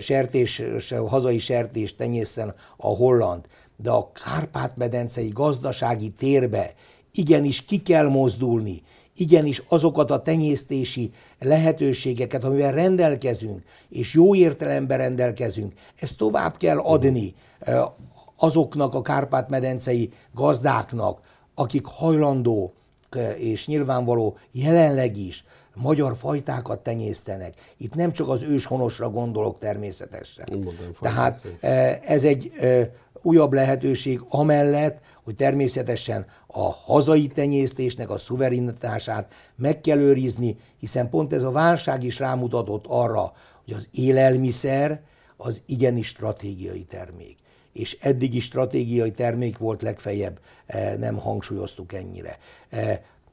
[0.00, 0.62] sertés,
[1.06, 3.44] hazai sertés tenyészen a holland,
[3.76, 6.74] de a Kárpát-medencei gazdasági térbe
[7.14, 8.82] igenis ki kell mozdulni,
[9.16, 17.34] igenis azokat a tenyésztési lehetőségeket, amivel rendelkezünk, és jó értelemben rendelkezünk, ezt tovább kell adni
[18.36, 21.20] azoknak a Kárpát-medencei gazdáknak,
[21.54, 22.72] akik hajlandó
[23.36, 27.54] és nyilvánvaló jelenleg is magyar fajtákat tenyésztenek.
[27.76, 30.46] Itt nem csak az őshonosra gondolok természetesen.
[31.00, 31.40] Tehát
[32.02, 32.52] ez egy
[33.24, 41.32] újabb lehetőség amellett, hogy természetesen a hazai tenyésztésnek a szuverenitását meg kell őrizni, hiszen pont
[41.32, 43.32] ez a válság is rámutatott arra,
[43.64, 45.00] hogy az élelmiszer
[45.36, 47.36] az igenis stratégiai termék
[47.74, 50.40] és eddigi stratégiai termék volt legfeljebb,
[50.98, 52.38] nem hangsúlyoztuk ennyire.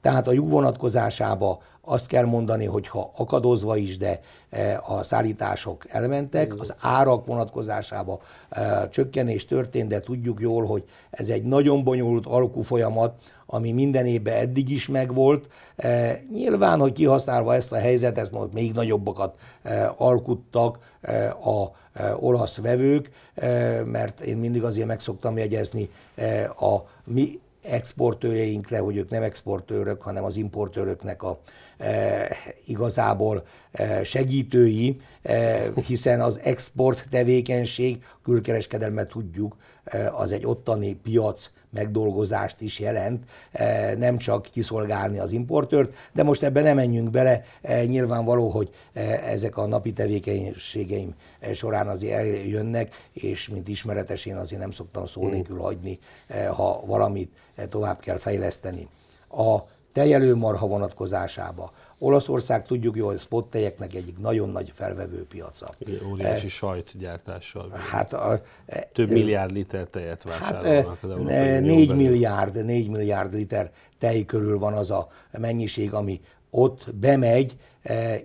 [0.02, 5.86] Tehát a lyuk vonatkozásába azt kell mondani, hogy ha akadozva is, de e, a szállítások
[5.90, 12.26] elmentek, az árak vonatkozásába e, csökkenés történt, de tudjuk jól, hogy ez egy nagyon bonyolult
[12.26, 13.14] alkufolyamat,
[13.46, 15.48] ami minden évben eddig is megvolt.
[15.76, 19.40] E, nyilván, hogy kihasználva ezt a helyzetet, most még nagyobbakat
[19.98, 20.80] alkuttak
[21.44, 21.80] a
[22.16, 23.10] olasz vevők,
[23.86, 25.90] mert én mindig azért meg szoktam jegyezni
[26.60, 31.40] a mi exportőreinkre, hogy ők nem exportőrök, hanem az importőröknek a
[32.66, 39.56] igazából e, segítői, e, hiszen az export tevékenység, külkereskedelmet tudjuk,
[40.12, 43.24] az egy ottani piac megdolgozást is jelent,
[43.98, 47.42] nem csak kiszolgálni az importőrt, de most ebben nem menjünk bele,
[47.86, 48.70] nyilvánvaló, hogy
[49.26, 51.16] ezek a napi tevékenységeim
[51.54, 55.30] során azért eljönnek, és mint ismeretes én azért nem szoktam szó mm.
[55.30, 56.00] nélkül hagyni,
[56.56, 57.32] ha valamit
[57.70, 58.88] tovább kell fejleszteni.
[59.30, 59.58] A
[59.92, 65.70] tejelőmarha vonatkozásába, Olaszország tudjuk jól, spot tejeknek egyik nagyon nagy felvevő piaca.
[66.10, 67.70] Óriási e, sajtgyártással.
[67.92, 68.42] Hát a,
[68.94, 74.74] Több milliárd liter tejet vásárolnak hát, az 4 milliárd, 4 milliárd liter tej körül van
[74.74, 77.56] az a mennyiség, ami ott bemegy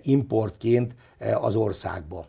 [0.01, 0.95] importként
[1.41, 2.25] az országba.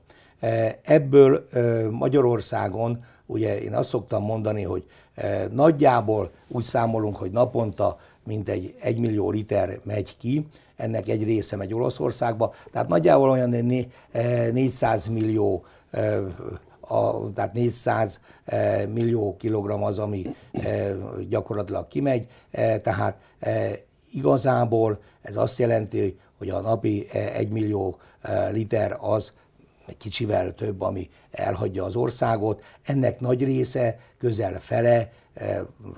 [0.82, 1.48] Ebből
[1.90, 4.84] Magyarországon, ugye én azt szoktam mondani, hogy
[5.50, 7.98] nagyjából úgy számolunk, hogy naponta
[8.28, 13.50] mintegy 1 millió liter megy ki, ennek egy része megy Olaszországba, tehát nagyjából olyan
[14.52, 15.64] 400 millió
[16.80, 18.20] a, tehát 400
[18.88, 20.26] millió kilogramm az, ami
[21.28, 22.26] gyakorlatilag kimegy,
[22.82, 23.18] tehát
[24.12, 27.98] igazából ez azt jelenti, hogy a napi 1 millió
[28.50, 29.32] liter az
[29.86, 32.62] egy kicsivel több, ami elhagyja az országot.
[32.84, 35.10] Ennek nagy része, közel fele, eh,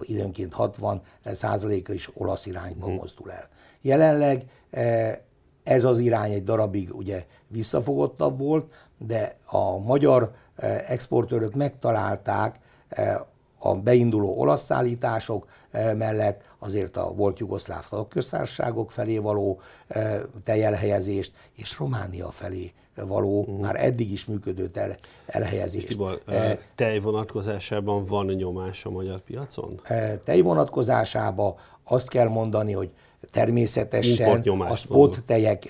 [0.00, 2.94] időnként 60 százaléka is olasz irányba hmm.
[2.94, 3.48] mozdul el.
[3.80, 5.18] Jelenleg eh,
[5.62, 12.58] ez az irány egy darabig ugye visszafogottabb volt, de a magyar eh, exportőrök megtalálták
[13.58, 19.60] a beinduló olasz szállítások mellett azért a volt jugoszláv köztársaságok felé való
[20.44, 22.72] tejelhelyezést és Románia felé
[23.06, 23.60] való, uh-huh.
[23.60, 25.86] már eddig is működő ter- elhelyezést.
[25.86, 29.80] Tibor, e, tej vonatkozásában van nyomás a magyar piacon?
[30.24, 32.90] Tej vonatkozásában azt kell mondani, hogy
[33.30, 35.68] természetesen a spot tejek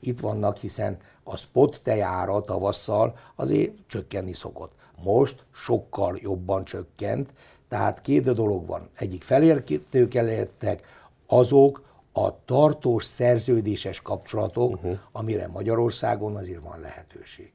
[0.00, 4.72] itt vannak, hiszen a spot tejára tavasszal azért csökkenni szokott.
[5.04, 7.32] Most sokkal jobban csökkent,
[7.68, 8.88] tehát két dolog van.
[8.98, 10.82] Egyik felértőkelhettek
[11.26, 14.98] azok, a tartós szerződéses kapcsolatok, uh-huh.
[15.12, 17.52] amire Magyarországon azért van lehetőség.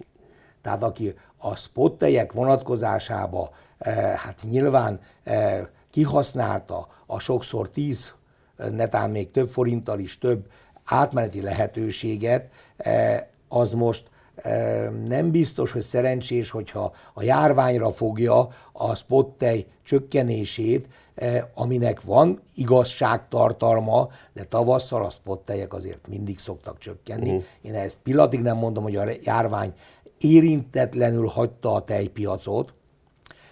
[0.61, 8.13] Tehát aki a spottejek vonatkozásába eh, hát nyilván eh, kihasználta a sokszor 10,
[8.71, 10.47] netán még több forinttal is több
[10.83, 14.09] átmeneti lehetőséget, eh, az most
[15.07, 20.87] nem biztos, hogy szerencsés, hogyha a járványra fogja a spottej csökkenését,
[21.54, 27.30] aminek van igazságtartalma, de tavasszal a spottejek azért mindig szoktak csökkenni.
[27.30, 27.43] Uh-huh.
[27.62, 29.73] Én ezt pillanatig nem mondom, hogy a járvány
[30.19, 32.73] érintetlenül hagyta a tejpiacot,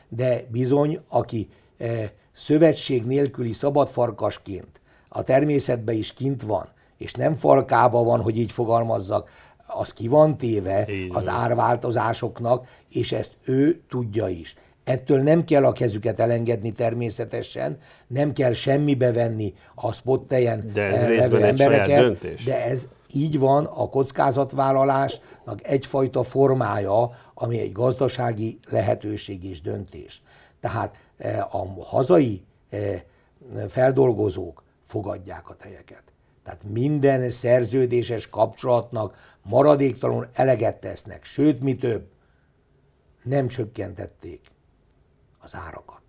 [0.10, 1.49] de bizony, aki
[2.34, 9.30] szövetség nélküli szabadfarkasként a természetben is kint van, és nem falkába van, hogy így fogalmazzak,
[9.67, 14.56] az ki van téve az árváltozásoknak, és ezt ő tudja is.
[14.83, 21.43] Ettől nem kell a kezüket elengedni természetesen, nem kell semmibe venni a spottejen ez levő
[21.43, 30.21] embereket, de ez így van a kockázatvállalásnak egyfajta formája, ami egy gazdasági lehetőség és döntés.
[30.59, 33.01] Tehát eh, a hazai eh,
[33.69, 36.03] feldolgozók fogadják a tejeket.
[36.43, 42.07] Tehát minden szerződéses kapcsolatnak maradéktalanul eleget tesznek, sőt, mi több,
[43.23, 44.51] nem csökkentették
[45.43, 46.01] az árakat.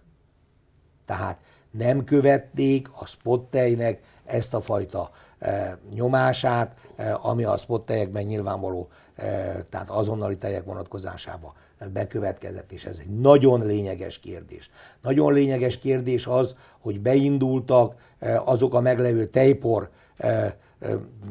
[1.05, 1.39] Tehát
[1.71, 9.25] nem követték a spottejnek ezt a fajta e, nyomását, e, ami a spottejekben nyilvánvaló, e,
[9.63, 11.53] tehát azonnali tejek vonatkozásában
[11.93, 14.71] bekövetkezett, és ez egy nagyon lényeges kérdés.
[15.03, 20.57] Nagyon lényeges kérdés az, hogy beindultak e, azok a meglevő tejpor e,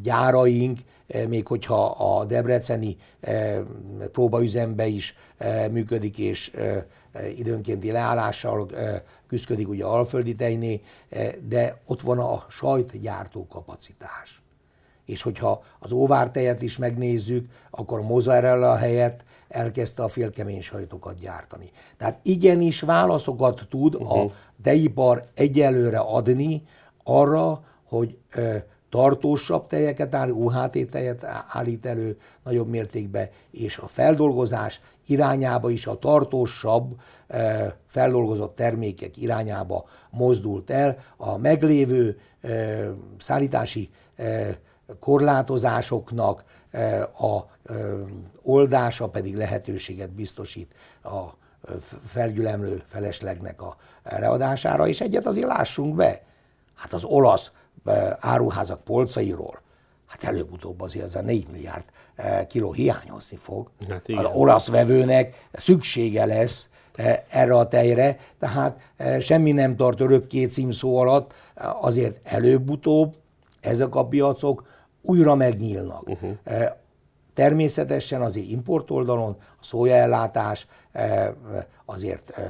[0.02, 0.80] gyáraink,
[1.28, 2.98] még hogyha a debreceni
[4.12, 5.16] próbaüzembe is
[5.72, 6.52] működik, és
[7.38, 8.70] időnkénti leállással
[9.28, 10.82] küzdik ugye alföldi tejné,
[11.48, 14.42] de ott van a sajtgyártó kapacitás.
[15.06, 21.72] És hogyha az óvártejet is megnézzük, akkor mozzarella helyett elkezdte a félkemény sajtokat gyártani.
[21.98, 24.20] Tehát igenis válaszokat tud uh-huh.
[24.20, 24.32] a
[24.64, 26.64] teipar egyelőre adni
[27.04, 28.18] arra, hogy
[28.94, 36.00] tartósabb tejeket áll, UHT tejet állít elő nagyobb mértékben, és a feldolgozás irányába is a
[36.00, 40.98] tartósabb eh, feldolgozott termékek irányába mozdult el.
[41.18, 44.56] A meglévő eh, szállítási eh,
[45.00, 46.44] korlátozásoknak
[47.18, 47.40] a
[48.44, 51.22] oldása pedig lehetőséget biztosít a
[52.06, 56.22] felgyülemlő feleslegnek a leadására, és egyet azért lássunk be.
[56.76, 57.52] Hát az olasz
[58.20, 59.62] áruházak polcairól,
[60.08, 61.86] hát előbb-utóbb azért ez a 4 milliárd
[62.48, 63.70] kiló hiányozni fog.
[63.90, 66.70] Hát az olasz vevőnek szüksége lesz
[67.30, 68.80] erre a tejre, tehát
[69.20, 71.34] semmi nem tart örökké címszó alatt,
[71.82, 73.16] azért előbb-utóbb
[73.62, 74.68] ezek a piacok
[75.02, 76.10] újra megnyílnak.
[76.10, 76.32] Uh-huh.
[77.34, 80.68] Természetesen azért importoldalon a szójaellátás
[81.86, 82.42] azért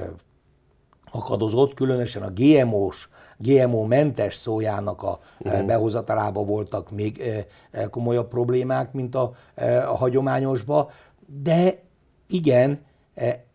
[1.12, 5.66] akadozott, különösen a GMO-s, GMO-mentes szójának a uh-huh.
[5.66, 7.24] behozatalába voltak még
[7.90, 9.32] komolyabb problémák, mint a,
[9.88, 10.92] a hagyományosba,
[11.44, 11.80] de
[12.28, 12.80] igen,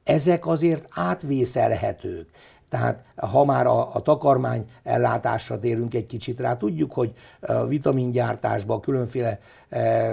[0.05, 2.29] ezek azért átvészelhetők.
[2.69, 8.81] Tehát ha már a, a takarmány ellátásra térünk egy kicsit rá, tudjuk, hogy a vitamingyártásban
[8.81, 9.39] különféle
[9.69, 10.11] e,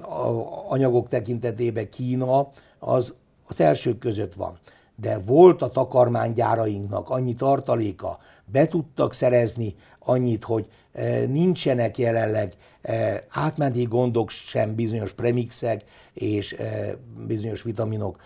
[0.00, 2.48] a, anyagok tekintetében Kína
[2.78, 3.12] az
[3.46, 4.58] az elsők között van.
[4.96, 13.24] De volt a takarmánygyárainknak annyi tartaléka, be tudtak szerezni annyit, hogy e, nincsenek jelenleg e,
[13.28, 18.16] átmeneti gondok sem bizonyos premixek és e, bizonyos vitaminok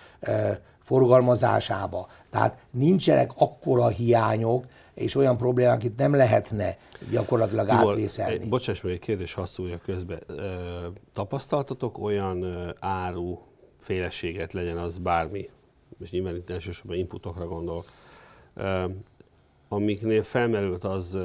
[0.79, 2.09] forgalmazásába.
[2.31, 4.65] Tehát nincsenek akkora hiányok,
[4.95, 6.77] és olyan problémák, itt nem lehetne
[7.11, 8.49] gyakorlatilag Tibor, átvészelni.
[8.49, 10.19] Bocsáss meg, egy kérdés hadd szólja közbe.
[11.13, 12.45] Tapasztaltatok olyan
[12.81, 13.39] áru
[13.79, 15.49] féleséget, legyen az bármi,
[15.99, 17.85] és nyilván itt elsősorban inputokra gondolok,
[19.69, 21.19] amiknél felmerült az,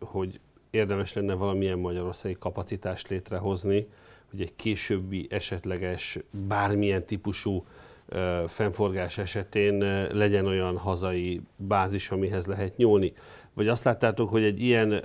[0.00, 0.40] hogy
[0.70, 3.86] érdemes lenne valamilyen magyarországi kapacitást létrehozni,
[4.30, 7.64] hogy egy későbbi esetleges bármilyen típusú
[8.46, 9.78] fennforgás esetén
[10.12, 13.12] legyen olyan hazai bázis, amihez lehet nyúlni.
[13.54, 15.04] Vagy azt láttátok, hogy egy ilyen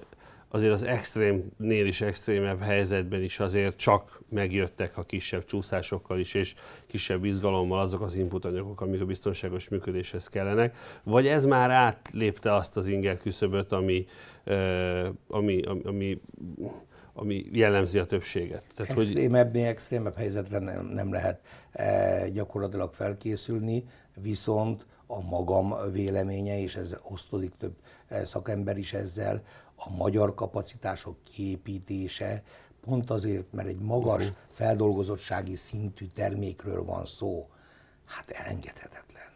[0.55, 6.55] azért az extrémnél is extrémebb helyzetben is azért csak megjöttek a kisebb csúszásokkal is, és
[6.87, 12.53] kisebb izgalommal azok az input anyagok, amik a biztonságos működéshez kellenek, vagy ez már átlépte
[12.53, 14.05] azt az inger küszöböt, ami,
[15.27, 16.19] ami, ami, ami
[17.17, 18.63] ami jellemzi a többséget.
[18.75, 19.71] Tehát, Extrémebbnél hogy...
[19.71, 21.39] extrémebb helyzetre nem, nem lehet
[21.71, 23.83] e, gyakorlatilag felkészülni,
[24.21, 27.73] viszont a magam véleménye, és ez osztozik több
[28.07, 29.41] e, szakember is ezzel,
[29.75, 32.43] a magyar kapacitások kiépítése
[32.81, 34.37] pont azért, mert egy magas uh-huh.
[34.51, 37.49] feldolgozottsági szintű termékről van szó,
[38.05, 39.33] hát elengedhetetlen.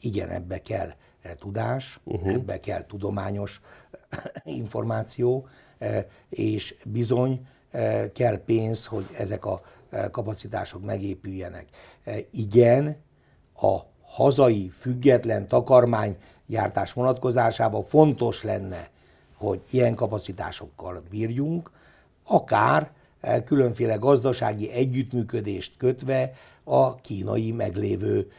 [0.00, 0.88] Igen, ebbe kell
[1.22, 2.32] e, tudás, uh-huh.
[2.32, 3.60] ebbe kell tudományos
[4.44, 5.46] információ,
[5.80, 7.46] E, és bizony
[8.12, 9.60] kell pénz, hogy ezek a
[10.10, 11.66] kapacitások megépüljenek.
[12.30, 12.96] Igen,
[13.54, 18.90] a hazai független takarmánygyártás vonatkozásában fontos lenne,
[19.40, 21.70] hogy ilyen kapacitásokkal bírjunk,
[22.24, 22.90] akár
[23.44, 26.32] különféle gazdasági együttműködést kötve
[26.64, 28.30] a kínai meglévő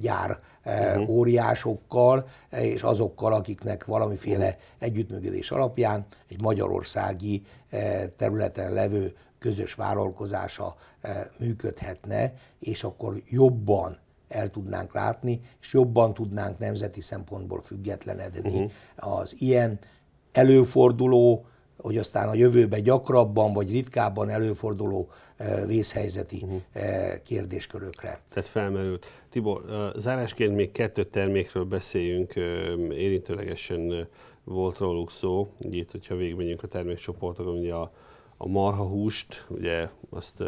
[0.00, 1.08] gyár uh-huh.
[1.08, 4.60] óriásokkal, és azokkal, akiknek valamiféle uh-huh.
[4.78, 7.42] együttműködés alapján egy magyarországi
[8.16, 10.76] területen levő közös vállalkozása
[11.38, 13.98] működhetne, és akkor jobban
[14.28, 18.70] el tudnánk látni, és jobban tudnánk nemzeti szempontból függetlenedni uh-huh.
[18.96, 19.78] az ilyen
[20.32, 21.44] előforduló
[21.82, 26.60] hogy aztán a jövőben gyakrabban vagy ritkábban előforduló eh, vészhelyzeti uh-huh.
[27.22, 28.20] kérdéskörökre.
[28.28, 29.06] Tehát felmerült.
[29.30, 32.34] Tibor, zárásként még kettő termékről beszéljünk,
[32.90, 34.08] érintőlegesen
[34.44, 37.92] volt róluk szó, így itt, hogyha végigmegyünk a termékcsoportokon, ugye a,
[38.36, 40.44] a marhahúst, ugye azt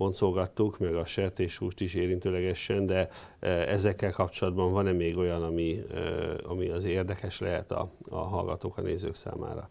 [0.00, 3.08] boncolgattuk, meg a sertéshúst is érintőlegesen, de
[3.66, 5.84] ezekkel kapcsolatban van-e még olyan, ami,
[6.48, 9.68] ami az érdekes lehet a, a hallgatók, a nézők számára?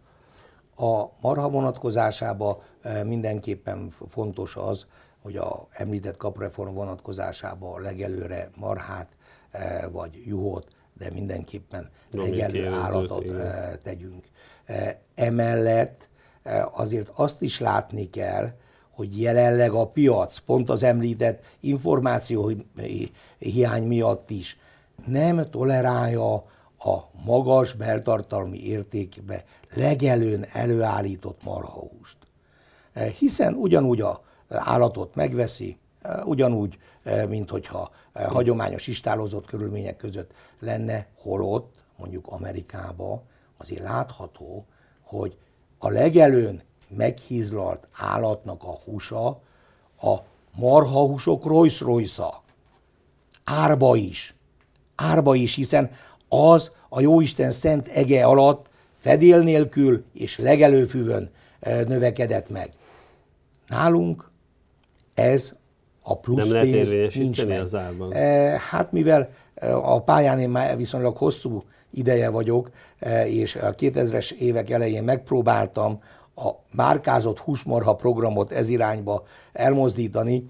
[0.76, 4.88] A marha vonatkozásában eh, mindenképpen fontos az,
[5.22, 9.18] hogy a említett kapreform vonatkozásában legelőre marhát
[9.92, 10.68] vagy juhot,
[10.98, 13.26] de mindenképpen legelő állatot
[13.84, 14.26] tegyünk.
[15.16, 16.10] Emellett
[16.72, 18.50] azért azt is látni kell,
[19.00, 22.52] hogy jelenleg a piac, pont az említett információ
[23.38, 24.58] hiány miatt is
[25.06, 26.34] nem tolerálja
[26.80, 29.44] a magas beltartalmi értékbe
[29.76, 32.18] legelőn előállított marhahúst.
[32.94, 40.32] Eh, hiszen ugyanúgy a állatot megveszi, eh, ugyanúgy, eh, mint hogyha hagyományos istálozott körülmények között
[40.60, 43.24] lenne, holott mondjuk Amerikába
[43.58, 44.66] azért látható,
[45.02, 45.38] hogy
[45.78, 49.28] a legelőn meghízlalt állatnak a húsa
[50.02, 50.16] a
[50.56, 52.42] marhahúsok Rolls royce
[53.44, 54.34] árba is.
[54.96, 55.90] Árba is, hiszen
[56.28, 61.30] az a jóisten szent ege alatt fedél nélkül és legelőfüvön
[61.60, 62.70] eh, növekedett meg.
[63.68, 64.30] Nálunk
[65.14, 65.54] ez
[66.04, 67.60] a plusz Nem pénz nincs meg.
[67.60, 68.14] az árban.
[68.14, 72.70] Eh, hát mivel eh, a pályán én már viszonylag hosszú ideje vagyok,
[73.26, 76.02] és a 2000-es évek elején megpróbáltam
[76.40, 79.24] a márkázott húsmarha programot ez irányba
[79.54, 80.46] elmozdítani,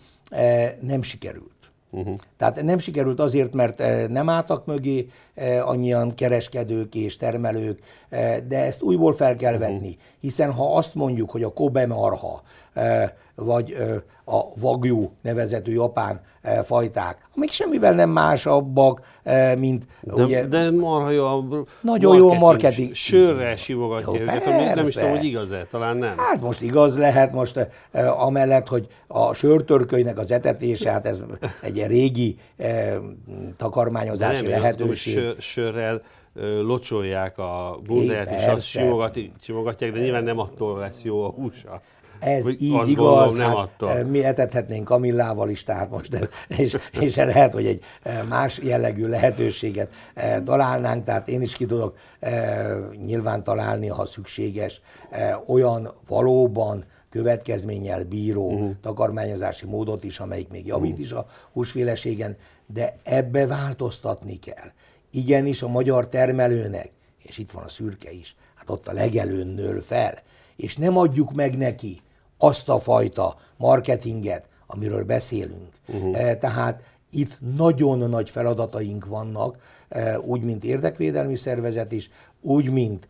[0.82, 1.60] nem sikerült.
[1.92, 2.16] Uh-huh.
[2.38, 7.80] Tehát nem sikerült azért, mert eh, nem álltak mögé eh, annyian kereskedők és termelők,
[8.10, 9.70] eh, de ezt újból fel kell uh-huh.
[9.70, 9.98] vetni.
[10.20, 12.42] Hiszen ha azt mondjuk, hogy a Kobe marha
[13.40, 13.76] vagy
[14.26, 16.22] a vagyú nevezetű japán
[16.64, 19.02] fajták, amik semmivel nem másabbak,
[19.58, 20.46] mint de, ugye...
[20.46, 21.46] De marha jó a
[21.82, 22.94] Nagyon jó a marketing.
[22.94, 24.74] Sörrel simogatja jó, őket, persze.
[24.76, 26.18] nem is tudom, hogy igaz-e, talán nem.
[26.18, 27.70] Hát most igaz lehet, most
[28.18, 31.24] amellett, hogy a sörtörkönynek az etetése, hát ez
[31.62, 32.96] egy régi eh,
[33.58, 35.14] takarmányozási nem, lehetőség.
[35.14, 36.02] Sör, sörrel
[36.62, 38.66] locsolják a bundáját, és azt
[39.42, 41.82] simogatják, de nyilván nem attól lesz jó a húsa.
[42.20, 44.04] Ez Vagy így igaz, gondolom, nem hát attól.
[44.04, 47.84] mi etethetnénk kamillával is, tehát most, és, és lehet, hogy egy
[48.30, 49.90] más jellegű lehetőséget
[50.46, 51.98] találnánk, tehát én is ki tudok
[53.06, 54.82] nyilván találni, ha szükséges,
[55.46, 58.72] olyan valóban következménnyel bíró uh-huh.
[58.82, 61.06] takarmányozási módot is, amelyik még javít uh-huh.
[61.06, 62.38] is a húsféleségen,
[62.74, 64.68] de ebbe változtatni kell.
[65.12, 66.92] Igenis a magyar termelőnek,
[67.24, 70.14] és itt van a szürke is, hát ott a legelőn nől fel,
[70.56, 72.02] és nem adjuk meg neki
[72.42, 75.70] azt a fajta marketinget, amiről beszélünk.
[75.88, 76.38] Uh-huh.
[76.38, 79.58] Tehát itt nagyon nagy feladataink vannak,
[80.22, 82.10] úgy, mint érdekvédelmi szervezet is,
[82.42, 83.08] úgy, mint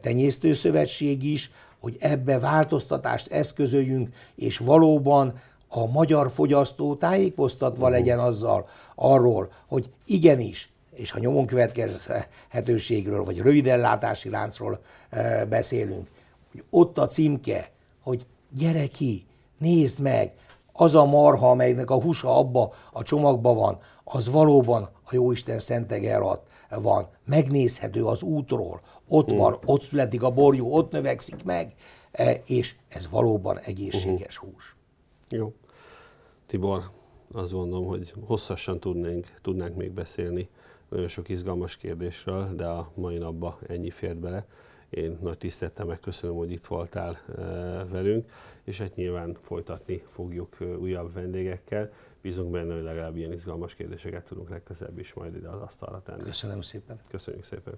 [0.00, 1.50] tenyésztőszövetség is,
[1.80, 7.98] hogy ebbe változtatást eszközöljünk, és valóban a magyar fogyasztó tájékoztatva uh-huh.
[7.98, 14.78] legyen azzal arról, hogy igenis, és ha nyomon következhetőségről, vagy rövidellátási láncról
[15.48, 16.08] beszélünk,
[16.52, 17.70] hogy ott a címke,
[18.02, 19.26] hogy gyere ki,
[19.58, 20.32] nézd meg,
[20.72, 26.16] az a marha, amelynek a húsa abba a csomagban van, az valóban a Jóisten szentege
[26.16, 29.56] alatt van, megnézhető az útról, ott van, mm.
[29.64, 31.74] ott születik a borjú, ott növekszik meg,
[32.12, 34.52] e, és ez valóban egészséges uh-huh.
[34.52, 34.76] hús.
[35.28, 35.52] Jó.
[36.46, 36.90] Tibor,
[37.32, 40.48] azt gondolom, hogy hosszasan tudnánk, tudnánk még beszélni
[40.94, 44.46] nagyon sok izgalmas kérdésről, de a mai napban ennyi fért bele.
[44.94, 47.42] Én nagy tisztettel megköszönöm, hogy itt voltál e,
[47.84, 48.30] velünk,
[48.64, 51.92] és hát nyilván folytatni fogjuk e, újabb vendégekkel.
[52.22, 56.22] Bízunk benne, hogy legalább ilyen izgalmas kérdéseket tudunk legközelebb is majd ide az asztalra tenni.
[56.22, 57.00] Köszönöm szépen.
[57.10, 57.74] Köszönjük szépen.